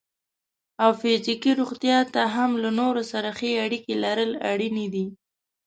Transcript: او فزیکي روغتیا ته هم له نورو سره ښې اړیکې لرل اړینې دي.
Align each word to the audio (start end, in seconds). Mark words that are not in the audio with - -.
او 0.83 0.91
فزیکي 1.01 1.51
روغتیا 1.59 1.99
ته 2.13 2.21
هم 2.35 2.51
له 2.63 2.69
نورو 2.79 3.01
سره 3.11 3.29
ښې 3.37 3.51
اړیکې 3.65 3.93
لرل 4.03 4.31
اړینې 4.51 4.87
دي. 4.93 5.05